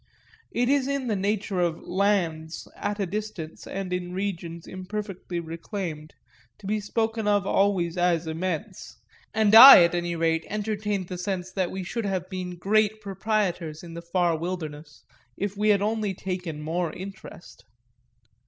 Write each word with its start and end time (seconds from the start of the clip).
It 0.51 0.67
is 0.67 0.87
in 0.87 1.05
the 1.05 1.15
nature 1.15 1.59
of 1.59 1.79
"lands" 1.83 2.67
at 2.75 2.99
a 2.99 3.05
distance 3.05 3.67
and 3.67 3.93
in 3.93 4.13
regions 4.13 4.65
imperfectly 4.65 5.39
reclaimed 5.39 6.15
to 6.57 6.65
be 6.65 6.79
spoken 6.79 7.27
of 7.27 7.45
always 7.45 7.97
as 7.99 8.25
immense, 8.25 8.97
and 9.31 9.53
I 9.53 9.83
at 9.83 9.93
any 9.93 10.15
rate 10.15 10.47
entertained 10.49 11.07
the 11.07 11.19
sense 11.19 11.51
that 11.51 11.69
we 11.69 11.83
should 11.83 12.05
have 12.07 12.31
been 12.31 12.55
great 12.57 12.99
proprietors, 12.99 13.83
in 13.83 13.93
the 13.93 14.01
far 14.01 14.35
wilderness, 14.35 15.03
if 15.37 15.55
we 15.55 15.69
had 15.69 15.83
only 15.83 16.15
taken 16.15 16.63
more 16.63 16.91
interest. 16.91 17.63